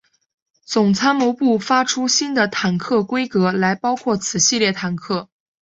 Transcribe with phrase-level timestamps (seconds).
[0.65, 5.29] 总参谋部发出新的坦克规格来包括此系列坦克。